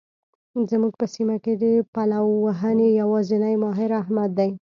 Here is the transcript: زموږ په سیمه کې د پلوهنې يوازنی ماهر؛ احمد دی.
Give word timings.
زموږ 0.69 0.93
په 0.99 1.05
سیمه 1.15 1.35
کې 1.43 1.53
د 1.63 1.65
پلوهنې 1.93 2.87
يوازنی 3.01 3.55
ماهر؛ 3.63 3.91
احمد 4.01 4.29
دی. 4.39 4.51